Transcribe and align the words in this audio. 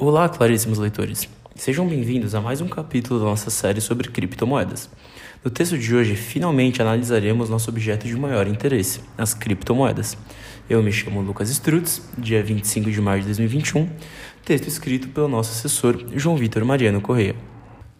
Olá, 0.00 0.28
claríssimos 0.28 0.78
leitores. 0.78 1.28
Sejam 1.56 1.84
bem-vindos 1.84 2.32
a 2.32 2.40
mais 2.40 2.60
um 2.60 2.68
capítulo 2.68 3.18
da 3.18 3.26
nossa 3.26 3.50
série 3.50 3.80
sobre 3.80 4.08
criptomoedas. 4.08 4.88
No 5.44 5.50
texto 5.50 5.76
de 5.76 5.92
hoje, 5.92 6.14
finalmente 6.14 6.80
analisaremos 6.80 7.50
nosso 7.50 7.68
objeto 7.68 8.06
de 8.06 8.14
maior 8.14 8.46
interesse, 8.46 9.00
as 9.18 9.34
criptomoedas. 9.34 10.16
Eu 10.70 10.80
me 10.84 10.92
chamo 10.92 11.20
Lucas 11.20 11.50
Strutz, 11.50 12.00
dia 12.16 12.40
25 12.44 12.92
de 12.92 13.00
maio 13.00 13.22
de 13.22 13.26
2021, 13.26 13.90
texto 14.44 14.68
escrito 14.68 15.08
pelo 15.08 15.26
nosso 15.26 15.50
assessor 15.50 16.00
João 16.14 16.36
Vitor 16.36 16.64
Mariano 16.64 17.00
Correia. 17.00 17.34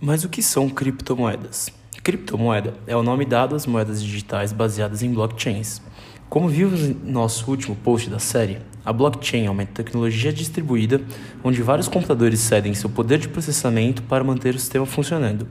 Mas 0.00 0.24
o 0.24 0.28
que 0.28 0.42
são 0.42 0.68
criptomoedas? 0.68 1.70
Criptomoeda 2.02 2.74
é 2.88 2.96
o 2.96 3.04
nome 3.04 3.24
dado 3.24 3.54
às 3.54 3.66
moedas 3.66 4.02
digitais 4.02 4.52
baseadas 4.52 5.00
em 5.04 5.14
blockchains. 5.14 5.80
Como 6.28 6.48
vimos 6.48 6.80
em 6.80 6.96
nosso 7.04 7.48
último 7.48 7.76
post 7.76 8.10
da 8.10 8.18
série, 8.18 8.58
a 8.84 8.92
blockchain 8.92 9.46
é 9.46 9.50
uma 9.50 9.64
tecnologia 9.64 10.32
distribuída 10.32 11.00
onde 11.44 11.62
vários 11.62 11.86
computadores 11.86 12.40
cedem 12.40 12.74
seu 12.74 12.90
poder 12.90 13.18
de 13.18 13.28
processamento 13.28 14.02
para 14.02 14.24
manter 14.24 14.54
o 14.54 14.58
sistema 14.58 14.84
funcionando. 14.84 15.46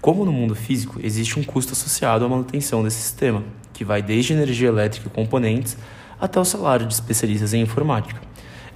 Como 0.00 0.24
no 0.24 0.32
mundo 0.32 0.54
físico, 0.54 1.00
existe 1.02 1.40
um 1.40 1.42
custo 1.42 1.72
associado 1.72 2.24
à 2.24 2.28
manutenção 2.28 2.84
desse 2.84 3.00
sistema, 3.00 3.42
que 3.72 3.84
vai 3.84 4.02
desde 4.02 4.32
energia 4.32 4.68
elétrica 4.68 5.08
e 5.08 5.10
componentes 5.10 5.76
até 6.20 6.38
o 6.38 6.44
salário 6.44 6.86
de 6.86 6.94
especialistas 6.94 7.54
em 7.54 7.62
informática. 7.62 8.20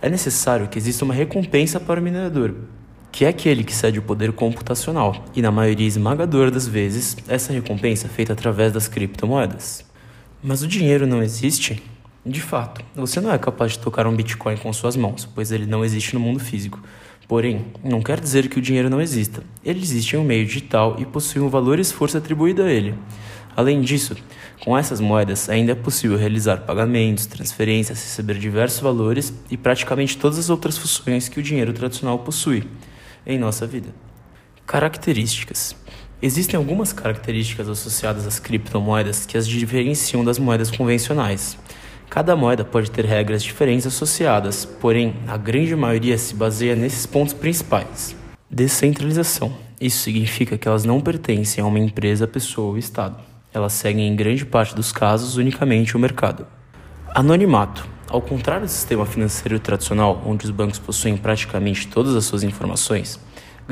É 0.00 0.08
necessário 0.08 0.68
que 0.68 0.78
exista 0.78 1.04
uma 1.04 1.14
recompensa 1.14 1.78
para 1.78 2.00
o 2.00 2.02
minerador, 2.02 2.54
que 3.12 3.24
é 3.24 3.28
aquele 3.28 3.62
que 3.62 3.74
cede 3.74 3.98
o 3.98 4.02
poder 4.02 4.32
computacional, 4.32 5.24
e 5.36 5.42
na 5.42 5.52
maioria 5.52 5.86
esmagadora 5.86 6.50
das 6.50 6.66
vezes, 6.66 7.16
essa 7.28 7.52
recompensa 7.52 8.06
é 8.06 8.10
feita 8.10 8.32
através 8.32 8.72
das 8.72 8.88
criptomoedas. 8.88 9.91
Mas 10.44 10.60
o 10.60 10.66
dinheiro 10.66 11.06
não 11.06 11.22
existe? 11.22 11.80
De 12.26 12.40
fato, 12.40 12.84
você 12.96 13.20
não 13.20 13.32
é 13.32 13.38
capaz 13.38 13.72
de 13.72 13.78
tocar 13.78 14.08
um 14.08 14.16
Bitcoin 14.16 14.56
com 14.56 14.72
suas 14.72 14.96
mãos, 14.96 15.24
pois 15.32 15.52
ele 15.52 15.66
não 15.66 15.84
existe 15.84 16.14
no 16.14 16.20
mundo 16.20 16.40
físico. 16.40 16.82
Porém, 17.28 17.66
não 17.84 18.02
quer 18.02 18.18
dizer 18.18 18.48
que 18.48 18.58
o 18.58 18.62
dinheiro 18.62 18.90
não 18.90 19.00
exista. 19.00 19.44
Ele 19.64 19.80
existe 19.80 20.16
em 20.16 20.18
um 20.18 20.24
meio 20.24 20.44
digital 20.44 20.96
e 20.98 21.06
possui 21.06 21.40
um 21.40 21.48
valor 21.48 21.78
e 21.78 21.82
esforço 21.82 22.18
atribuído 22.18 22.62
a 22.62 22.68
ele. 22.68 22.94
Além 23.54 23.80
disso, 23.82 24.16
com 24.64 24.76
essas 24.76 24.98
moedas 24.98 25.48
ainda 25.48 25.72
é 25.72 25.76
possível 25.76 26.18
realizar 26.18 26.58
pagamentos, 26.58 27.26
transferências, 27.26 28.02
receber 28.02 28.34
diversos 28.34 28.80
valores 28.80 29.32
e 29.48 29.56
praticamente 29.56 30.18
todas 30.18 30.38
as 30.38 30.50
outras 30.50 30.76
funções 30.76 31.28
que 31.28 31.38
o 31.38 31.42
dinheiro 31.42 31.72
tradicional 31.72 32.18
possui 32.18 32.68
em 33.24 33.38
nossa 33.38 33.64
vida. 33.64 33.90
Características: 34.66 35.76
Existem 36.24 36.56
algumas 36.56 36.92
características 36.92 37.68
associadas 37.68 38.28
às 38.28 38.38
criptomoedas 38.38 39.26
que 39.26 39.36
as 39.36 39.44
diferenciam 39.44 40.24
das 40.24 40.38
moedas 40.38 40.70
convencionais. 40.70 41.58
Cada 42.08 42.36
moeda 42.36 42.64
pode 42.64 42.92
ter 42.92 43.04
regras 43.04 43.42
diferentes 43.42 43.88
associadas, 43.88 44.64
porém, 44.64 45.16
a 45.26 45.36
grande 45.36 45.74
maioria 45.74 46.16
se 46.16 46.32
baseia 46.32 46.76
nesses 46.76 47.06
pontos 47.06 47.34
principais. 47.34 48.14
Descentralização. 48.48 49.52
Isso 49.80 49.98
significa 49.98 50.56
que 50.56 50.68
elas 50.68 50.84
não 50.84 51.00
pertencem 51.00 51.64
a 51.64 51.66
uma 51.66 51.80
empresa, 51.80 52.28
pessoa 52.28 52.68
ou 52.68 52.78
Estado. 52.78 53.16
Elas 53.52 53.72
seguem, 53.72 54.06
em 54.06 54.14
grande 54.14 54.46
parte 54.46 54.76
dos 54.76 54.92
casos, 54.92 55.36
unicamente 55.36 55.96
o 55.96 55.98
mercado. 55.98 56.46
Anonimato. 57.12 57.84
Ao 58.08 58.22
contrário 58.22 58.66
do 58.66 58.70
sistema 58.70 59.04
financeiro 59.06 59.58
tradicional, 59.58 60.22
onde 60.24 60.44
os 60.44 60.52
bancos 60.52 60.78
possuem 60.78 61.16
praticamente 61.16 61.88
todas 61.88 62.14
as 62.14 62.26
suas 62.26 62.44
informações, 62.44 63.18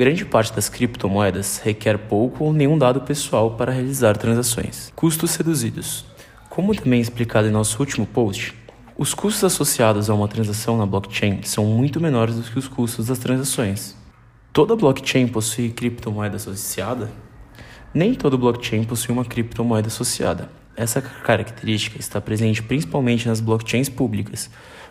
Grande 0.01 0.25
parte 0.25 0.51
das 0.51 0.67
criptomoedas 0.67 1.61
requer 1.63 1.95
pouco 1.95 2.45
ou 2.45 2.51
nenhum 2.51 2.75
dado 2.75 3.01
pessoal 3.01 3.51
para 3.51 3.71
realizar 3.71 4.17
transações. 4.17 4.91
Custos 4.95 5.35
reduzidos. 5.35 6.05
Como 6.49 6.73
também 6.73 6.99
explicado 6.99 7.47
em 7.47 7.51
nosso 7.51 7.79
último 7.79 8.07
post, 8.07 8.55
os 8.97 9.13
custos 9.13 9.43
associados 9.43 10.09
a 10.09 10.15
uma 10.15 10.27
transação 10.27 10.75
na 10.75 10.87
blockchain 10.87 11.43
são 11.43 11.65
muito 11.65 12.01
menores 12.01 12.33
do 12.33 12.41
que 12.41 12.57
os 12.57 12.67
custos 12.67 13.05
das 13.05 13.19
transações. 13.19 13.95
Toda 14.51 14.75
blockchain 14.75 15.27
possui 15.27 15.69
criptomoeda 15.69 16.37
associada? 16.37 17.11
Nem 17.93 18.15
todo 18.15 18.39
blockchain 18.39 18.83
possui 18.85 19.13
uma 19.13 19.23
criptomoeda 19.23 19.87
associada. 19.87 20.49
Essa 20.75 20.99
característica 20.99 21.99
está 21.99 22.19
presente 22.19 22.63
principalmente 22.63 23.27
nas 23.27 23.39
blockchains 23.39 23.87
públicas, 23.87 24.49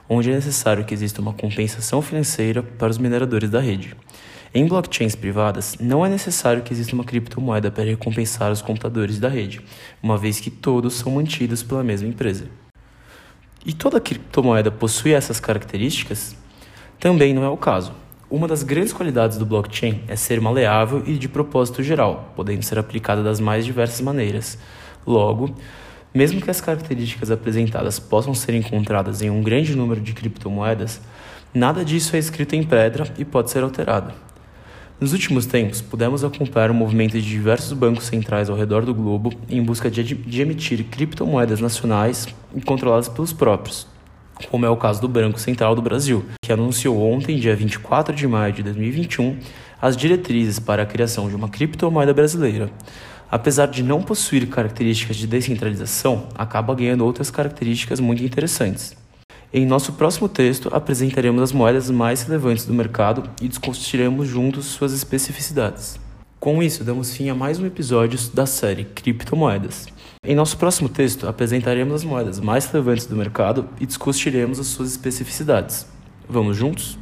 onde 0.08 0.30
é 0.30 0.34
necessário 0.36 0.84
que 0.84 0.94
exista 0.94 1.20
uma 1.20 1.32
compensação 1.32 2.00
financeira 2.00 2.62
para 2.62 2.90
os 2.90 2.98
mineradores 2.98 3.50
da 3.50 3.58
rede. 3.58 3.96
Em 4.52 4.66
blockchains 4.66 5.14
privadas, 5.14 5.76
não 5.78 6.04
é 6.04 6.08
necessário 6.08 6.60
que 6.60 6.72
exista 6.72 6.92
uma 6.92 7.04
criptomoeda 7.04 7.70
para 7.70 7.84
recompensar 7.84 8.50
os 8.50 8.60
computadores 8.60 9.20
da 9.20 9.28
rede, 9.28 9.60
uma 10.02 10.18
vez 10.18 10.40
que 10.40 10.50
todos 10.50 10.94
são 10.94 11.12
mantidos 11.12 11.62
pela 11.62 11.84
mesma 11.84 12.08
empresa. 12.08 12.46
E 13.64 13.72
toda 13.72 14.00
criptomoeda 14.00 14.68
possui 14.68 15.12
essas 15.12 15.38
características? 15.38 16.34
Também 16.98 17.32
não 17.32 17.44
é 17.44 17.48
o 17.48 17.56
caso. 17.56 17.92
Uma 18.28 18.48
das 18.48 18.64
grandes 18.64 18.92
qualidades 18.92 19.38
do 19.38 19.46
blockchain 19.46 20.02
é 20.08 20.16
ser 20.16 20.40
maleável 20.40 21.04
e 21.06 21.16
de 21.16 21.28
propósito 21.28 21.80
geral, 21.80 22.32
podendo 22.34 22.64
ser 22.64 22.76
aplicada 22.76 23.22
das 23.22 23.38
mais 23.38 23.64
diversas 23.64 24.00
maneiras. 24.00 24.58
Logo, 25.06 25.54
mesmo 26.12 26.40
que 26.40 26.50
as 26.50 26.60
características 26.60 27.30
apresentadas 27.30 28.00
possam 28.00 28.34
ser 28.34 28.54
encontradas 28.54 29.22
em 29.22 29.30
um 29.30 29.44
grande 29.44 29.76
número 29.76 30.00
de 30.00 30.12
criptomoedas, 30.12 31.00
nada 31.54 31.84
disso 31.84 32.16
é 32.16 32.18
escrito 32.18 32.56
em 32.56 32.64
pedra 32.64 33.06
e 33.16 33.24
pode 33.24 33.52
ser 33.52 33.62
alterado. 33.62 34.12
Nos 35.00 35.14
últimos 35.14 35.46
tempos, 35.46 35.80
pudemos 35.80 36.22
acompanhar 36.22 36.70
o 36.70 36.74
movimento 36.74 37.12
de 37.12 37.22
diversos 37.22 37.72
bancos 37.72 38.04
centrais 38.04 38.50
ao 38.50 38.56
redor 38.56 38.84
do 38.84 38.94
globo 38.94 39.32
em 39.48 39.62
busca 39.62 39.90
de, 39.90 40.02
de 40.02 40.42
emitir 40.42 40.84
criptomoedas 40.84 41.58
nacionais 41.58 42.28
e 42.54 42.60
controladas 42.60 43.08
pelos 43.08 43.32
próprios, 43.32 43.86
como 44.50 44.66
é 44.66 44.68
o 44.68 44.76
caso 44.76 45.00
do 45.00 45.08
Banco 45.08 45.40
Central 45.40 45.74
do 45.74 45.80
Brasil, 45.80 46.26
que 46.44 46.52
anunciou 46.52 47.00
ontem, 47.00 47.38
dia 47.38 47.56
24 47.56 48.14
de 48.14 48.28
maio 48.28 48.52
de 48.52 48.62
2021, 48.62 49.38
as 49.80 49.96
diretrizes 49.96 50.58
para 50.58 50.82
a 50.82 50.86
criação 50.86 51.30
de 51.30 51.34
uma 51.34 51.48
criptomoeda 51.48 52.12
brasileira. 52.12 52.70
Apesar 53.30 53.68
de 53.68 53.82
não 53.82 54.02
possuir 54.02 54.46
características 54.48 55.16
de 55.16 55.26
descentralização, 55.26 56.28
acaba 56.34 56.74
ganhando 56.74 57.06
outras 57.06 57.30
características 57.30 58.00
muito 58.00 58.22
interessantes. 58.22 58.94
Em 59.52 59.66
nosso 59.66 59.94
próximo 59.94 60.28
texto, 60.28 60.68
apresentaremos 60.72 61.42
as 61.42 61.50
moedas 61.50 61.90
mais 61.90 62.22
relevantes 62.22 62.66
do 62.66 62.72
mercado 62.72 63.28
e 63.42 63.48
discutiremos 63.48 64.28
juntos 64.28 64.66
suas 64.66 64.92
especificidades. 64.92 65.98
Com 66.38 66.62
isso, 66.62 66.84
damos 66.84 67.16
fim 67.16 67.28
a 67.30 67.34
mais 67.34 67.58
um 67.58 67.66
episódio 67.66 68.16
da 68.32 68.46
série 68.46 68.84
Criptomoedas. 68.84 69.88
Em 70.24 70.36
nosso 70.36 70.56
próximo 70.56 70.88
texto, 70.88 71.26
apresentaremos 71.26 71.94
as 71.94 72.04
moedas 72.04 72.38
mais 72.38 72.66
relevantes 72.66 73.06
do 73.06 73.16
mercado 73.16 73.68
e 73.80 73.86
discutiremos 73.86 74.60
as 74.60 74.68
suas 74.68 74.92
especificidades. 74.92 75.84
Vamos 76.28 76.56
juntos? 76.56 76.96